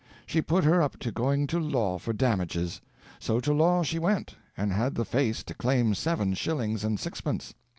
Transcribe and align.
She 0.25 0.41
put 0.41 0.63
her 0.63 0.81
up 0.81 0.97
to 1.01 1.11
going 1.11 1.45
to 1.45 1.59
law 1.59 1.99
for 1.99 2.11
damages. 2.11 2.81
So 3.19 3.39
to 3.41 3.53
law 3.53 3.83
she 3.83 3.99
went, 3.99 4.33
and 4.57 4.73
had 4.73 4.95
the 4.95 5.05
face 5.05 5.43
to 5.43 5.53
claim 5.53 5.93
seven 5.93 6.33
shillings 6.33 6.83
and 6.83 6.99
sixpence. 6.99 7.53